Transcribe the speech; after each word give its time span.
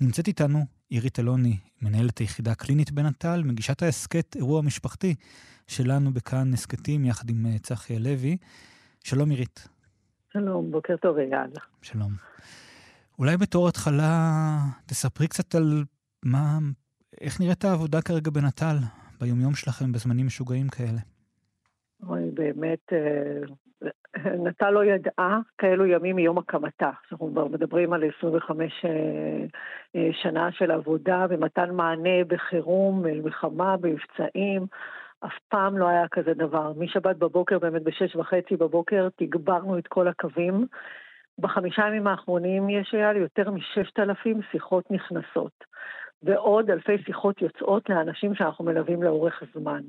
נמצאת 0.00 0.28
איתנו 0.28 0.58
עירית 0.88 1.18
אלוני, 1.18 1.56
מנהלת 1.82 2.18
היחידה 2.18 2.52
הקלינית 2.52 2.90
בנט"ל, 2.90 3.42
מגישת 3.44 3.82
ההסכת 3.82 4.36
אירוע 4.36 4.62
משפחתי 4.62 5.14
שלנו 5.66 6.12
בכאן 6.12 6.52
הסכתים 6.52 7.04
יחד 7.04 7.30
עם 7.30 7.46
אה, 7.46 7.58
צחי 7.58 7.96
הלוי. 7.96 8.36
שלום 9.04 9.30
עירית. 9.30 9.68
שלום, 10.32 10.70
בוקר 10.70 10.96
טוב 10.96 11.18
אייל. 11.18 11.50
שלום. 11.82 12.12
אולי 13.18 13.36
בתור 13.36 13.68
התחלה 13.68 14.58
תספרי 14.86 15.28
קצת 15.28 15.54
על 15.54 15.84
מה, 16.22 16.58
איך 17.20 17.40
נראית 17.40 17.64
העבודה 17.64 18.02
כרגע 18.02 18.30
בנט"ל, 18.30 18.76
ביומיום 19.20 19.54
שלכם, 19.54 19.92
בזמנים 19.92 20.26
משוגעים 20.26 20.68
כאלה. 20.68 21.00
אוי, 22.02 22.30
באמת, 22.34 22.92
אה, 22.92 23.54
נט"ל 24.26 24.70
לא 24.70 24.84
ידעה 24.84 25.38
כאלו 25.58 25.86
ימים 25.86 26.16
מיום 26.16 26.38
הקמתה. 26.38 26.90
אנחנו 27.12 27.30
כבר 27.32 27.46
מדברים 27.46 27.92
על 27.92 28.02
25 28.18 28.84
אה, 28.84 28.90
אה, 29.96 30.08
שנה 30.12 30.52
של 30.52 30.70
עבודה 30.70 31.26
ומתן 31.30 31.70
מענה 31.70 32.24
בחירום, 32.28 33.02
מלחמה, 33.02 33.76
במבצעים. 33.76 34.66
אף 35.20 35.38
פעם 35.48 35.78
לא 35.78 35.88
היה 35.88 36.08
כזה 36.08 36.34
דבר. 36.34 36.72
משבת 36.76 37.16
בבוקר, 37.16 37.58
באמת 37.58 37.82
בשש 37.82 38.16
וחצי 38.16 38.56
בבוקר, 38.56 39.08
תגברנו 39.16 39.78
את 39.78 39.86
כל 39.86 40.08
הקווים. 40.08 40.66
בחמישה 41.38 41.82
ימים 41.86 42.06
האחרונים 42.06 42.70
יש 42.70 42.94
היה 42.94 43.12
לי 43.12 43.18
יותר 43.18 43.50
מששת 43.50 43.98
אלפים 43.98 44.40
שיחות 44.50 44.90
נכנסות, 44.90 45.64
ועוד 46.22 46.70
אלפי 46.70 46.98
שיחות 46.98 47.42
יוצאות 47.42 47.88
לאנשים 47.88 48.34
שאנחנו 48.34 48.64
מלווים 48.64 49.02
לאורך 49.02 49.42
זמן. 49.54 49.82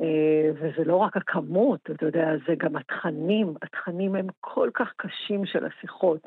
אה, 0.00 0.50
וזה 0.54 0.84
לא 0.84 0.96
רק 0.96 1.16
הכמות, 1.16 1.80
אתה 1.90 2.06
יודע, 2.06 2.26
זה 2.48 2.54
גם 2.58 2.76
התכנים, 2.76 3.54
התכנים 3.62 4.14
הם 4.14 4.26
כל 4.40 4.70
כך 4.74 4.88
קשים 4.96 5.46
של 5.46 5.64
השיחות. 5.66 6.20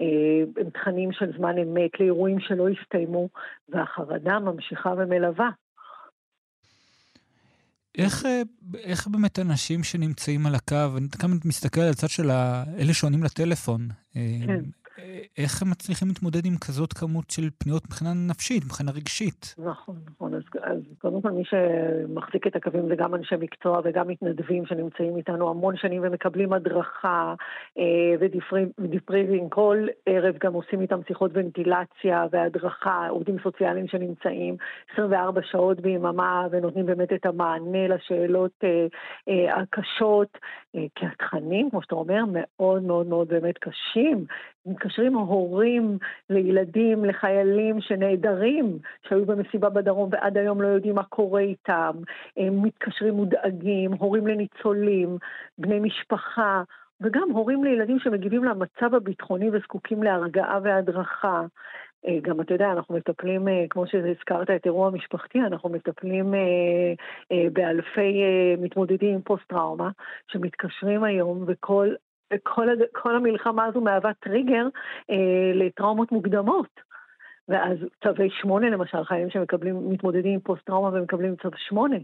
אה, 0.00 0.62
הם 0.62 0.70
תכנים 0.70 1.12
של 1.12 1.32
זמן 1.36 1.58
אמת 1.58 2.00
לאירועים 2.00 2.40
שלא 2.40 2.68
הסתיימו, 2.68 3.28
והחרדה 3.68 4.38
ממשיכה 4.38 4.94
ומלווה. 4.98 5.50
איך, 7.98 8.26
אה, 8.26 8.42
איך 8.78 9.06
באמת 9.08 9.38
אנשים 9.38 9.84
שנמצאים 9.84 10.46
על 10.46 10.54
הקו, 10.54 10.98
אני 10.98 11.08
כמה 11.08 11.34
מסתכל 11.44 11.80
על 11.80 11.90
הצד 11.90 12.08
של 12.08 12.30
אלה 12.78 12.94
שעונים 12.94 13.22
לטלפון, 13.22 13.88
כן. 14.46 14.60
איך 15.38 15.62
הם 15.62 15.70
מצליחים 15.70 16.08
להתמודד 16.08 16.46
עם 16.46 16.56
כזאת 16.66 16.92
כמות 16.92 17.30
של 17.30 17.42
פניות 17.58 17.82
מבחינה 17.86 18.10
נפשית, 18.30 18.64
מבחינה 18.64 18.90
רגשית? 18.92 19.54
נכון, 19.58 19.96
נכון. 20.10 20.34
אז, 20.34 20.42
אז 20.62 20.78
קודם 20.98 21.22
כל 21.22 21.30
מי 21.30 21.42
שמחזיק 21.44 22.46
את 22.46 22.56
הקווים 22.56 22.88
זה 22.88 22.94
גם 22.96 23.14
אנשי 23.14 23.34
מקצוע 23.40 23.80
וגם 23.84 24.08
מתנדבים 24.08 24.66
שנמצאים 24.66 25.16
איתנו 25.16 25.50
המון 25.50 25.76
שנים 25.76 26.02
ומקבלים 26.04 26.52
הדרכה 26.52 27.34
אה, 27.78 27.84
ו 28.20 28.31
debriefing. 28.31 29.50
כל 29.50 29.86
ערב 30.06 30.34
גם 30.44 30.52
עושים 30.52 30.80
איתם 30.80 31.00
שיחות 31.08 31.30
ונטילציה 31.34 32.26
והדרכה, 32.30 33.08
עובדים 33.08 33.36
סוציאליים 33.42 33.88
שנמצאים 33.88 34.56
24 34.92 35.40
שעות 35.50 35.80
ביממה 35.80 36.46
ונותנים 36.50 36.86
באמת 36.86 37.12
את 37.12 37.26
המענה 37.26 37.88
לשאלות 37.88 38.52
אה, 38.64 38.86
אה, 39.28 39.60
הקשות. 39.62 40.38
אה, 40.76 40.84
כי 40.94 41.06
התכנים, 41.06 41.70
כמו 41.70 41.82
שאתה 41.82 41.94
אומר, 41.94 42.24
מאוד 42.32 42.82
מאוד 42.82 43.06
מאוד 43.06 43.28
באמת 43.28 43.58
קשים. 43.58 44.26
מתקשרים 44.66 45.14
הורים 45.14 45.98
לילדים, 46.30 47.04
לחיילים 47.04 47.80
שנעדרים, 47.80 48.78
שהיו 49.08 49.26
במסיבה 49.26 49.68
בדרום 49.68 50.08
ועד 50.12 50.38
היום 50.38 50.62
לא 50.62 50.68
יודעים 50.68 50.94
מה 50.94 51.04
קורה 51.04 51.40
איתם. 51.40 51.92
הם 52.36 52.62
מתקשרים 52.62 53.14
מודאגים, 53.14 53.92
הורים 53.92 54.26
לניצולים, 54.26 55.18
בני 55.58 55.80
משפחה. 55.80 56.62
וגם 57.00 57.30
הורים 57.30 57.64
לילדים 57.64 57.98
שמגיבים 57.98 58.44
למצב 58.44 58.94
הביטחוני 58.94 59.50
וזקוקים 59.50 60.02
להרגעה 60.02 60.58
והדרכה. 60.62 61.42
אה, 62.06 62.18
גם 62.22 62.40
אתה 62.40 62.54
יודע, 62.54 62.72
אנחנו 62.72 62.94
מטפלים, 62.94 63.48
אה, 63.48 63.64
כמו 63.70 63.86
שהזכרת 63.86 64.50
את 64.50 64.66
אירוע 64.66 64.86
המשפחתי, 64.86 65.40
אנחנו 65.40 65.68
מטפלים 65.68 66.34
אה, 66.34 67.48
באלפי 67.52 68.22
מתמודדים 68.58 69.14
עם 69.14 69.22
פוסט-טראומה, 69.22 69.90
שמתקשרים 70.28 71.04
היום 71.04 71.44
וכל 71.46 71.94
כל, 72.42 72.68
כל 72.92 73.16
המלחמה 73.16 73.64
הזו 73.64 73.80
מהווה 73.80 74.14
טריגר 74.14 74.66
לטראומות 75.54 76.12
מוקדמות. 76.12 76.80
ואז 77.48 77.78
צווי 78.04 78.30
שמונה 78.30 78.70
למשל, 78.70 79.04
חיילים 79.04 79.30
שמקבלים, 79.30 79.90
מתמודדים 79.90 80.34
עם 80.34 80.40
פוסט-טראומה 80.40 80.98
ומקבלים 80.98 81.36
צו 81.36 81.48
שמונה. 81.56 81.96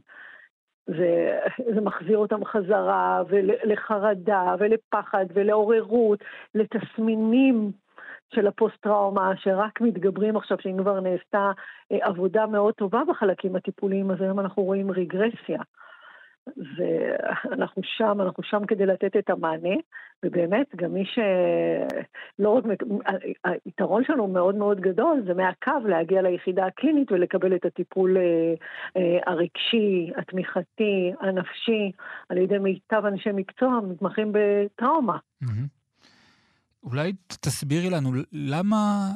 זה, 0.86 1.40
זה 1.74 1.80
מחזיר 1.80 2.18
אותם 2.18 2.44
חזרה, 2.44 3.22
ולחרדה, 3.28 4.54
ולפחד, 4.58 5.26
ולעוררות, 5.34 6.18
לתסמינים 6.54 7.72
של 8.34 8.46
הפוסט-טראומה, 8.46 9.32
שרק 9.36 9.80
מתגברים 9.80 10.36
עכשיו, 10.36 10.56
שאם 10.60 10.76
כבר 10.78 11.00
נעשתה 11.00 11.50
אה, 11.92 11.98
עבודה 12.00 12.46
מאוד 12.46 12.74
טובה 12.74 13.02
בחלקים 13.08 13.56
הטיפוליים, 13.56 14.10
אז 14.10 14.20
היום 14.20 14.40
אנחנו 14.40 14.62
רואים 14.62 14.90
רגרסיה. 14.90 15.60
ואנחנו 16.76 17.82
שם, 17.84 18.18
אנחנו 18.20 18.42
שם 18.42 18.66
כדי 18.66 18.86
לתת 18.86 19.16
את 19.16 19.30
המענה, 19.30 19.76
ובאמת, 20.24 20.66
גם 20.76 20.92
מי 20.94 21.04
שלא 21.04 22.50
רק, 22.50 22.64
היתרון 23.44 24.04
שלנו 24.06 24.28
מאוד 24.28 24.54
מאוד 24.54 24.80
גדול, 24.80 25.22
זה 25.26 25.34
מהקו 25.34 25.88
להגיע 25.88 26.22
ליחידה 26.22 26.66
הקלינית 26.66 27.12
ולקבל 27.12 27.56
את 27.56 27.64
הטיפול 27.64 28.16
אה, 28.16 28.22
אה, 28.96 29.18
הרגשי, 29.26 30.10
התמיכתי, 30.16 31.12
הנפשי, 31.20 31.92
על 32.28 32.38
ידי 32.38 32.58
מיטב 32.58 33.02
אנשי 33.06 33.30
מקצוע 33.34 33.80
מתמחים 33.80 34.32
בטראומה. 34.32 35.18
אולי 36.82 37.12
תסבירי 37.40 37.90
לנו, 37.90 38.10
למה, 38.32 39.08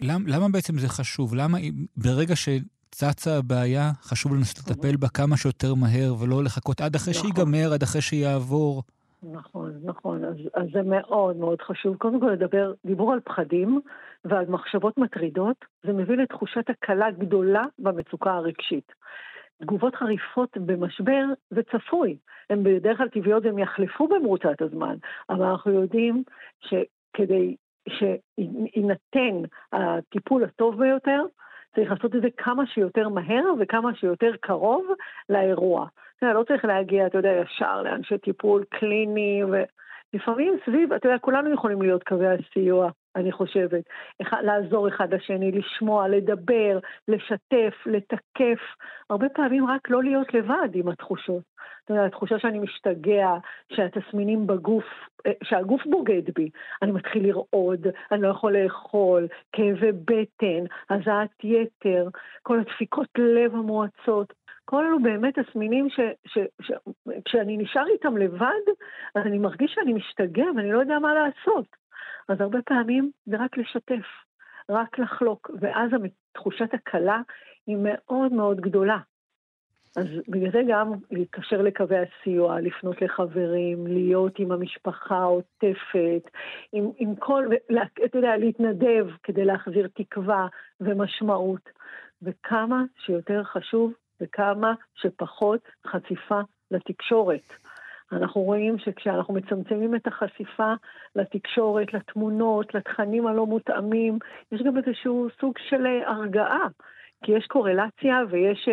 למה, 0.00 0.24
למה 0.26 0.48
בעצם 0.48 0.78
זה 0.78 0.88
חשוב? 0.88 1.34
למה 1.34 1.58
ברגע 1.96 2.36
ש... 2.36 2.48
צצה 2.90 3.36
הבעיה, 3.38 3.90
חשוב 4.02 4.34
לנסות 4.34 4.70
לטפל 4.70 4.96
בה 4.96 5.08
כמה 5.08 5.36
שיותר 5.36 5.74
מהר, 5.74 6.14
ולא 6.20 6.44
לחכות 6.44 6.80
עד 6.80 6.94
אחרי 6.94 7.14
נכון. 7.16 7.30
שיגמר, 7.30 7.72
עד 7.74 7.82
אחרי 7.82 8.02
שיעבור. 8.02 8.82
נכון, 9.22 9.72
נכון. 9.84 10.24
אז, 10.24 10.36
אז 10.54 10.66
זה 10.72 10.82
מאוד 10.82 11.36
מאוד 11.36 11.62
חשוב. 11.62 11.96
קודם 11.96 12.20
כל 12.20 12.30
לדבר, 12.30 12.72
דיבור 12.86 13.12
על 13.12 13.20
פחדים 13.20 13.80
ועל 14.24 14.46
מחשבות 14.48 14.98
מטרידות, 14.98 15.56
זה 15.86 15.92
מביא 15.92 16.16
לתחושת 16.16 16.70
הקלה 16.70 17.10
גדולה 17.10 17.64
במצוקה 17.78 18.32
הרגשית. 18.32 18.92
תגובות 19.62 19.94
חריפות 19.94 20.56
במשבר 20.56 21.24
זה 21.50 21.60
צפוי. 21.62 22.16
הן 22.50 22.62
בדרך 22.62 22.98
כלל 22.98 23.08
טבעיות 23.08 23.44
והן 23.44 23.58
יחלפו 23.58 24.08
במרוצת 24.08 24.62
הזמן, 24.62 24.96
אבל 25.30 25.42
אנחנו 25.44 25.72
יודעים 25.72 26.22
שכדי 26.60 27.56
שיינתן 27.88 29.48
הטיפול 29.72 30.44
הטוב 30.44 30.78
ביותר, 30.78 31.22
צריך 31.74 31.90
לעשות 31.90 32.16
את 32.16 32.22
זה 32.22 32.28
כמה 32.36 32.66
שיותר 32.66 33.08
מהר 33.08 33.44
וכמה 33.58 33.94
שיותר 33.94 34.30
קרוב 34.40 34.86
לאירוע. 35.28 35.86
לא 36.22 36.44
צריך 36.48 36.64
להגיע, 36.64 37.06
אתה 37.06 37.18
יודע, 37.18 37.32
ישר 37.42 37.82
לאנשי 37.82 38.18
טיפול 38.18 38.64
קליני, 38.68 39.42
ולפעמים 39.44 40.56
סביב, 40.66 40.92
אתה 40.92 41.08
יודע, 41.08 41.18
כולנו 41.18 41.52
יכולים 41.54 41.82
להיות 41.82 42.02
קווי 42.02 42.26
הסיוע, 42.26 42.90
אני 43.16 43.32
חושבת. 43.32 43.84
לעזור 44.42 44.88
אחד 44.88 45.14
לשני, 45.14 45.52
לשמוע, 45.52 46.08
לדבר, 46.08 46.78
לשתף, 47.08 47.74
לתקף. 47.86 48.60
הרבה 49.10 49.28
פעמים 49.28 49.66
רק 49.66 49.90
לא 49.90 50.02
להיות 50.02 50.34
לבד 50.34 50.68
עם 50.74 50.88
התחושות. 50.88 51.42
אתה 51.84 51.94
יודע, 51.94 52.06
התחושה 52.06 52.38
שאני 52.38 52.58
משתגע, 52.58 53.28
שהתסמינים 53.72 54.46
בגוף, 54.46 54.84
אה, 55.26 55.32
שהגוף 55.44 55.86
בוגד 55.86 56.22
בי. 56.34 56.50
אני 56.82 56.92
מתחיל 56.92 57.26
לרעוד, 57.26 57.86
אני 58.12 58.22
לא 58.22 58.28
יכול 58.28 58.56
לאכול, 58.56 59.28
כאבי 59.52 59.92
בטן, 59.92 60.64
הזעת 60.90 61.44
יתר, 61.44 62.08
כל 62.42 62.60
הדפיקות 62.60 63.08
לב 63.18 63.54
המועצות. 63.54 64.32
כל 64.64 64.84
אלו 64.86 65.02
באמת 65.02 65.38
תסמינים 65.38 65.88
שכשאני 66.26 67.56
נשאר 67.56 67.86
איתם 67.86 68.16
לבד, 68.16 68.64
אז 69.14 69.26
אני 69.26 69.38
מרגיש 69.38 69.72
שאני 69.74 69.92
משתגע 69.92 70.44
ואני 70.56 70.72
לא 70.72 70.78
יודע 70.78 70.98
מה 70.98 71.14
לעשות. 71.14 71.79
אז 72.28 72.40
הרבה 72.40 72.58
פעמים 72.62 73.10
זה 73.26 73.36
רק 73.36 73.58
לשתף, 73.58 74.06
רק 74.68 74.98
לחלוק, 74.98 75.50
ואז 75.60 75.90
תחושת 76.32 76.74
הקלה 76.74 77.20
היא 77.66 77.76
מאוד 77.80 78.32
מאוד 78.32 78.60
גדולה. 78.60 78.98
אז 79.96 80.06
בגלל 80.28 80.52
זה 80.52 80.60
גם 80.68 80.92
להתקשר 81.10 81.62
לקווי 81.62 81.96
הסיוע, 81.98 82.60
לפנות 82.60 83.02
לחברים, 83.02 83.86
להיות 83.86 84.38
עם 84.38 84.52
המשפחה 84.52 85.16
העוטפת, 85.16 86.30
עם, 86.72 86.90
עם 86.96 87.16
כל, 87.16 87.44
אתה 88.04 88.18
יודע, 88.18 88.36
להתנדב 88.36 89.06
כדי 89.22 89.44
להחזיר 89.44 89.88
תקווה 89.94 90.46
ומשמעות. 90.80 91.70
וכמה 92.22 92.84
שיותר 93.04 93.44
חשוב 93.44 93.92
וכמה 94.20 94.74
שפחות 94.94 95.60
חשיפה 95.86 96.40
לתקשורת. 96.70 97.52
אנחנו 98.12 98.40
רואים 98.40 98.78
שכשאנחנו 98.78 99.34
מצמצמים 99.34 99.94
את 99.94 100.06
החשיפה 100.06 100.72
לתקשורת, 101.16 101.94
לתמונות, 101.94 102.74
לתכנים 102.74 103.26
הלא 103.26 103.46
מותאמים, 103.46 104.18
יש 104.52 104.62
גם 104.62 104.76
איזשהו 104.76 105.28
סוג 105.40 105.54
של 105.68 105.86
הרגעה. 106.06 106.68
כי 107.24 107.32
יש 107.32 107.46
קורלציה 107.46 108.22
ויש, 108.30 108.68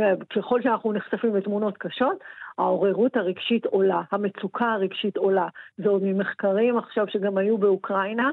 אה, 0.00 0.12
ככל 0.36 0.62
שאנחנו 0.62 0.92
נחשפים 0.92 1.36
לתמונות 1.36 1.78
קשות, 1.78 2.16
העוררות 2.58 3.16
הרגשית 3.16 3.66
עולה, 3.66 4.02
המצוקה 4.12 4.72
הרגשית 4.72 5.16
עולה. 5.16 5.48
זה 5.76 5.88
עוד 5.88 6.02
ממחקרים 6.04 6.78
עכשיו 6.78 7.06
שגם 7.08 7.38
היו 7.38 7.58
באוקראינה, 7.58 8.30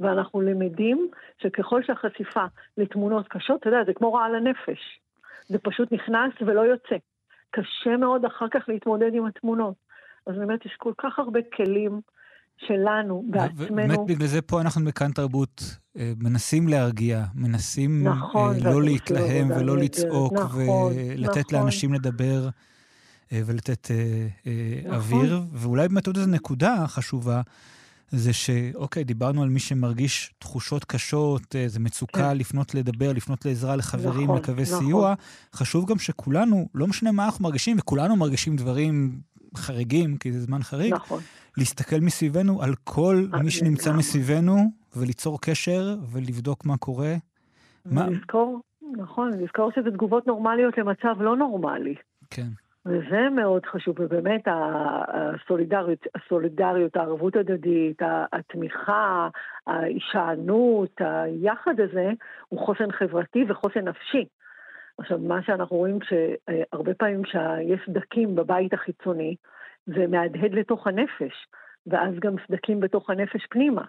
ואנחנו 0.00 0.40
למדים 0.40 1.08
שככל 1.38 1.82
שהחשיפה 1.82 2.44
לתמונות 2.78 3.28
קשות, 3.28 3.60
אתה 3.60 3.68
יודע, 3.68 3.84
זה 3.86 3.94
כמו 3.94 4.12
רעל 4.12 4.34
הנפש. 4.34 5.00
זה 5.48 5.58
פשוט 5.58 5.92
נכנס 5.92 6.32
ולא 6.40 6.60
יוצא. 6.60 6.96
קשה 7.50 7.96
מאוד 7.96 8.24
אחר 8.24 8.46
כך 8.50 8.68
להתמודד 8.68 9.10
עם 9.14 9.26
התמונות. 9.26 9.74
אז 10.26 10.34
באמת 10.38 10.66
יש 10.66 10.72
כל 10.78 10.92
כך 10.98 11.18
הרבה 11.18 11.40
כלים 11.56 12.00
שלנו, 12.66 13.24
בעצמנו. 13.30 13.76
באמת 13.76 13.98
בגלל 14.06 14.26
זה 14.26 14.42
פה 14.42 14.60
אנחנו 14.60 14.84
בכאן 14.84 15.12
תרבות 15.12 15.62
אה, 15.96 16.12
מנסים 16.20 16.68
להרגיע, 16.68 17.24
מנסים 17.34 18.08
נכון, 18.08 18.54
אה, 18.54 18.72
לא 18.72 18.82
להתלהם 18.82 19.50
ולא 19.50 19.76
לצעוק 19.76 20.32
נכון, 20.32 20.92
ולתת 20.96 21.38
נכון. 21.38 21.58
לאנשים 21.58 21.92
לדבר 21.92 22.48
אה, 23.32 23.40
ולתת 23.46 23.90
נכון. 23.90 24.94
אוויר. 24.94 25.40
ואולי 25.52 25.88
באמת 25.88 26.06
עוד 26.06 26.16
איזו 26.16 26.30
נקודה 26.30 26.84
חשובה. 26.86 27.40
זה 28.10 28.32
שאוקיי, 28.32 29.04
דיברנו 29.04 29.42
על 29.42 29.48
מי 29.48 29.60
שמרגיש 29.60 30.34
תחושות 30.38 30.84
קשות, 30.84 31.56
איזה 31.56 31.80
מצוקה 31.80 32.30
כן. 32.30 32.36
לפנות 32.36 32.74
לדבר, 32.74 33.12
לפנות 33.12 33.44
לעזרה 33.44 33.76
לחברים, 33.76 34.24
נכון, 34.24 34.36
לקווי 34.36 34.62
נכון. 34.62 34.78
סיוע. 34.78 35.14
חשוב 35.54 35.90
גם 35.90 35.98
שכולנו, 35.98 36.68
לא 36.74 36.86
משנה 36.86 37.12
מה 37.12 37.24
אנחנו 37.24 37.42
מרגישים, 37.44 37.76
וכולנו 37.78 38.16
מרגישים 38.16 38.56
דברים 38.56 39.20
חריגים, 39.56 40.16
כי 40.16 40.32
זה 40.32 40.40
זמן 40.40 40.62
חריג, 40.62 40.94
נכון. 40.94 41.20
להסתכל 41.56 42.00
מסביבנו 42.00 42.62
על 42.62 42.74
כל 42.84 43.26
אה, 43.34 43.42
מי 43.42 43.50
שנמצא 43.50 43.92
מסביבנו, 43.92 44.56
וליצור 44.96 45.40
קשר 45.40 45.96
ולבדוק 46.12 46.64
מה 46.64 46.76
קורה. 46.76 47.14
לזכור, 47.86 48.60
נכון, 48.96 49.30
לזכור 49.40 49.70
שזה 49.74 49.90
תגובות 49.90 50.26
נורמליות 50.26 50.78
למצב 50.78 51.20
לא 51.20 51.36
נורמלי. 51.36 51.94
כן. 52.30 52.48
וזה 52.86 53.28
מאוד 53.36 53.66
חשוב, 53.66 53.96
ובאמת 54.00 54.48
הסולידריות, 54.48 56.06
הסולידריות, 56.14 56.96
הערבות 56.96 57.36
הדדית, 57.36 58.02
התמיכה, 58.32 59.28
ההישענות, 59.66 61.00
היחד 61.00 61.80
הזה, 61.80 62.10
הוא 62.48 62.60
חוסן 62.60 62.92
חברתי 62.92 63.44
וחוסן 63.48 63.88
נפשי. 63.88 64.26
עכשיו, 64.98 65.18
מה 65.18 65.42
שאנחנו 65.42 65.76
רואים 65.76 65.98
שהרבה 66.02 66.94
פעמים 66.94 67.24
שיש 67.24 67.80
סדקים 67.86 68.34
בבית 68.34 68.74
החיצוני, 68.74 69.36
זה 69.86 70.06
מהדהד 70.06 70.52
לתוך 70.52 70.86
הנפש, 70.86 71.46
ואז 71.86 72.14
גם 72.20 72.34
סדקים 72.46 72.80
בתוך 72.80 73.10
הנפש 73.10 73.46
פנימה. 73.50 73.84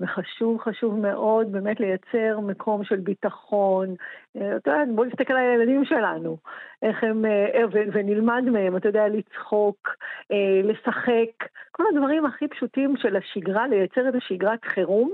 וחשוב, 0.00 0.60
חשוב 0.60 0.98
מאוד 0.98 1.52
באמת 1.52 1.80
לייצר 1.80 2.40
מקום 2.40 2.84
של 2.84 2.96
ביטחון. 2.96 3.94
אה, 4.36 4.56
אתה 4.56 4.70
יודע, 4.70 4.92
בוא 4.94 5.04
נסתכל 5.04 5.32
על 5.32 5.50
הילדים 5.50 5.84
שלנו, 5.84 6.36
איך 6.82 6.96
הם, 7.02 7.24
אה, 7.24 7.64
ונלמד 7.92 8.42
מהם, 8.52 8.76
אתה 8.76 8.88
יודע, 8.88 9.08
לצחוק, 9.08 9.88
אה, 10.32 10.60
לשחק, 10.64 11.48
כל 11.70 11.84
הדברים 11.94 12.26
הכי 12.26 12.48
פשוטים 12.48 12.94
של 12.96 13.16
השגרה, 13.16 13.68
לייצר 13.68 14.08
את 14.08 14.14
השגרת 14.14 14.64
חירום. 14.64 15.12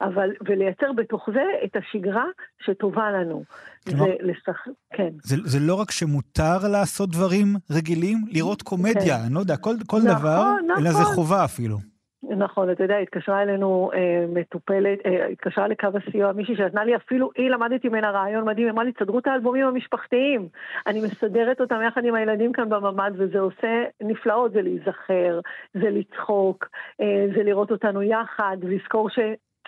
אבל, 0.00 0.30
ולייצר 0.48 0.92
בתוך 0.96 1.28
זה 1.34 1.44
את 1.64 1.76
השגרה 1.76 2.24
שטובה 2.64 3.10
לנו. 3.10 3.44
כלומר, 3.88 4.04
זה 4.04 4.12
לשח... 4.20 4.66
כן. 4.92 5.10
זה, 5.22 5.36
זה 5.44 5.58
לא 5.60 5.74
רק 5.74 5.90
שמותר 5.90 6.68
לעשות 6.72 7.10
דברים 7.10 7.46
רגילים, 7.70 8.18
לראות 8.30 8.62
קומדיה, 8.62 9.18
כן. 9.18 9.24
אני 9.26 9.34
לא 9.34 9.40
יודע, 9.40 9.56
כל, 9.56 9.74
כל 9.86 9.96
נכון, 9.96 10.18
דבר, 10.18 10.42
נכון. 10.42 10.82
אלא 10.82 10.92
זה 10.92 11.00
נכון. 11.00 11.14
חובה 11.14 11.44
אפילו. 11.44 11.93
נכון, 12.36 12.70
אתה 12.70 12.84
יודע, 12.84 12.96
התקשרה 12.98 13.42
אלינו 13.42 13.90
אה, 13.94 14.24
מטופלת, 14.28 14.98
אה, 15.06 15.26
התקשרה 15.26 15.68
לקו 15.68 15.88
הסיוע, 15.94 16.32
מישהי 16.32 16.56
שנתנה 16.56 16.84
לי, 16.84 16.96
אפילו 16.96 17.30
היא 17.36 17.50
למדתי 17.50 17.88
ממנה 17.88 18.10
רעיון 18.10 18.44
מדהים, 18.44 18.68
אמרה 18.68 18.84
לי, 18.84 18.92
תסדרו 18.92 19.18
את 19.18 19.26
האלבומים 19.26 19.66
המשפחתיים. 19.66 20.48
אני 20.86 21.00
מסדרת 21.00 21.60
אותם 21.60 21.80
יחד 21.86 22.04
עם 22.04 22.14
הילדים 22.14 22.52
כאן 22.52 22.68
בממ"ד, 22.68 23.12
וזה 23.16 23.38
עושה 23.38 23.84
נפלאות, 24.00 24.52
זה 24.52 24.62
להיזכר, 24.62 25.40
זה 25.74 25.90
לצחוק, 25.90 26.68
אה, 27.00 27.26
זה 27.36 27.42
לראות 27.42 27.70
אותנו 27.70 28.02
יחד, 28.02 28.56
ולזכור 28.60 29.10
ש, 29.10 29.18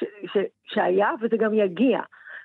ש, 0.01 0.05
ש, 0.33 0.39
שהיה 0.65 1.11
וזה 1.21 1.37
גם 1.37 1.55
יגיע. 1.55 2.01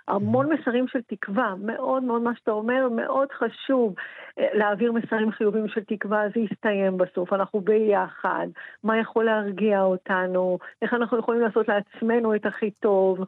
המון 0.07 0.53
מסרים 0.53 0.88
של 0.88 1.01
תקווה, 1.01 1.53
מאוד 1.59 2.03
מאוד 2.03 2.21
מה 2.21 2.36
שאתה 2.36 2.51
אומר, 2.51 2.89
מאוד 2.89 3.27
חשוב 3.31 3.95
אה, 4.39 4.48
להעביר 4.53 4.92
מסרים 4.92 5.31
חיובים 5.31 5.68
של 5.68 5.83
תקווה, 5.83 6.24
זה 6.36 6.39
יסתיים 6.39 6.98
בסוף, 6.98 7.33
אנחנו 7.33 7.62
ביחד, 7.62 8.48
מה 8.83 8.98
יכול 8.98 9.25
להרגיע 9.25 9.81
אותנו, 9.81 10.57
איך 10.81 10.94
אנחנו 10.94 11.19
יכולים 11.19 11.42
לעשות 11.42 11.68
לעצמנו 11.68 12.36
את 12.36 12.45
הכי 12.45 12.71
טוב, 12.71 13.19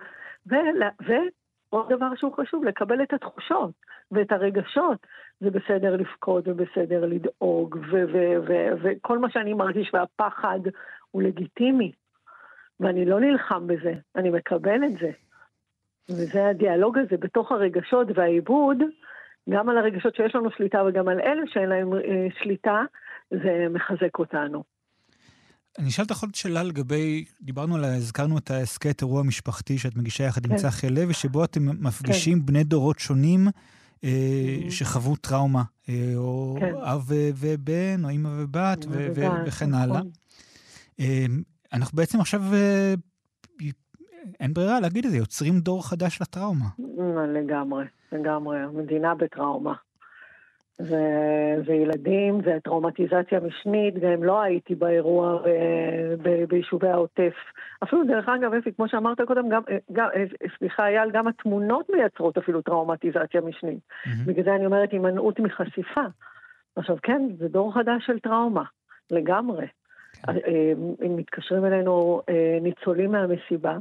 ועוד 0.46 1.90
דבר 1.90 2.16
שהוא 2.16 2.34
חשוב, 2.34 2.64
לקבל 2.64 3.04
את 3.04 3.14
התחושות 3.14 3.72
ואת 4.12 4.31
הרגשות. 4.31 5.08
זה 5.40 5.50
בסדר 5.50 5.96
לבכות 5.96 6.48
ובסדר 6.48 7.06
לדאוג, 7.06 7.78
וכל 8.81 9.20
מה 9.20 9.30
שאני 9.30 9.54
מרגיש 9.54 9.92
והפחד 9.94 10.60
הוא 11.12 11.22
לגיטימי. 11.22 11.92
ואני 12.80 13.06
לא 13.06 13.20
נלחם 13.20 13.68
בזה, 13.68 13.94
אני 14.16 14.30
מקבל 14.30 14.84
את 14.84 14.92
זה. 15.02 15.12
וזה 16.09 16.47
הדיאלוג 16.47 16.97
הזה 16.97 17.17
בתוך 17.17 17.51
הרגשות 17.51 18.07
והעיבוד, 18.15 18.77
גם 19.50 19.69
על 19.69 19.77
הרגשות 19.77 20.15
שיש 20.15 20.35
לנו 20.35 20.50
שליטה 20.57 20.83
וגם 20.88 21.07
על 21.07 21.19
אלה 21.19 21.41
שאין 21.53 21.69
להם 21.69 21.94
אה, 21.94 22.27
שליטה, 22.44 22.81
זה 23.31 23.67
מחזק 23.69 24.19
אותנו. 24.19 24.63
אני 25.79 25.88
אשאל 25.88 26.03
אותך 26.03 26.21
עוד 26.21 26.35
שאלה 26.35 26.63
לגבי, 26.63 27.25
דיברנו 27.41 27.75
על, 27.75 27.83
הזכרנו 27.83 28.38
את 28.38 28.51
ההסכת 28.51 29.01
אירוע 29.01 29.23
משפחתי 29.23 29.77
שאת 29.77 29.95
מגישה 29.95 30.23
יחד 30.23 30.45
כן. 30.45 30.51
עם 30.51 30.57
צחי 30.57 30.89
לוי, 30.89 31.13
שבו 31.13 31.44
אתם 31.44 31.61
מפגישים 31.79 32.39
כן. 32.39 32.45
בני 32.45 32.63
דורות 32.63 33.00
שונים 33.00 33.47
אה, 34.03 34.09
mm-hmm. 34.09 34.71
שחוו 34.71 35.15
טראומה, 35.15 35.63
אה, 35.89 36.13
או 36.15 36.55
כן. 36.59 36.73
אב 36.75 37.11
ובן, 37.39 38.03
או 38.03 38.09
אימא 38.09 38.29
ובת, 38.38 38.85
ו- 38.89 39.07
ו- 39.15 39.45
וכן 39.45 39.69
נכון. 39.69 39.81
הלאה. 39.81 40.01
אה, 41.00 41.25
אנחנו 41.73 41.97
בעצם 41.97 42.19
עכשיו 42.19 42.41
אה, 42.53 42.94
אין 44.40 44.54
ברירה 44.54 44.80
להגיד 44.80 45.06
את 45.06 45.12
זה, 45.12 45.18
יוצרים 45.18 45.60
דור 45.60 45.90
חדש 45.90 46.22
לטראומה. 46.22 46.66
לגמרי, 47.28 47.86
לגמרי. 48.12 48.60
המדינה 48.60 49.16
בטראומה. 49.16 49.74
זה, 50.78 51.02
זה 51.66 51.74
ילדים, 51.74 52.42
זה 52.46 52.58
טראומטיזציה 52.64 53.40
משנית, 53.40 53.94
גם 54.00 54.24
לא 54.24 54.42
הייתי 54.42 54.75
באירוע 54.75 55.38
ב, 55.38 55.48
ב, 56.22 56.44
ביישובי 56.50 56.88
העוטף. 56.88 57.34
אפילו 57.84 58.04
דרך 58.04 58.30
אגב, 58.30 58.54
אפי, 58.54 58.74
כמו 58.74 58.88
שאמרת 58.88 59.22
קודם, 59.22 59.50
גם, 59.50 59.62
גם, 59.92 60.08
סליחה 60.58 60.88
אייל, 60.88 61.12
גם 61.12 61.28
התמונות 61.28 61.90
מייצרות 61.90 62.38
אפילו 62.38 62.62
טראומטיזציה 62.62 63.42
משנית. 63.42 63.80
Mm-hmm. 63.80 64.10
בגלל 64.25 64.44
זה 64.44 64.56
אני 64.56 64.66
אומרת 64.66 64.92
הימנעות 64.92 65.40
מחשיפה. 65.40 66.04
עכשיו 66.75 66.96
כן, 67.04 67.22
זה 67.40 67.48
דור 67.48 67.74
חדש 67.74 68.06
של 68.06 68.20
טראומה, 68.20 68.64
לגמרי. 69.12 69.66
הם 70.28 70.36
אה, 71.02 71.10
מתקשרים 71.10 71.66
אלינו 71.66 72.22
אה, 72.30 72.58
ניצולים 72.62 73.12
מהמסיבה, 73.12 73.78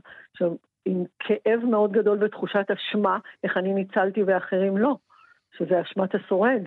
עם 0.84 1.04
כאב 1.18 1.60
מאוד 1.70 1.92
גדול 1.92 2.24
ותחושת 2.24 2.66
אשמה, 2.70 3.18
איך 3.44 3.56
אני 3.56 3.74
ניצלתי 3.74 4.22
ואחרים 4.22 4.76
לא, 4.76 4.96
שזה 5.58 5.80
אשמת 5.80 6.14
השורד. 6.14 6.62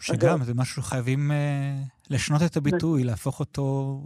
שגם, 0.00 0.38
זה 0.38 0.52
משהו 0.56 0.82
שחייבים 0.82 1.30
אה, 1.32 1.72
לשנות 2.10 2.40
את 2.50 2.56
הביטוי, 2.56 3.04
להפוך 3.04 3.40
אותו... 3.40 3.98